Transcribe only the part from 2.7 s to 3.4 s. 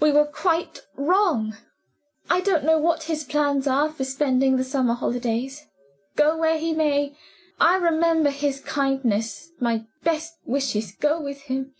what his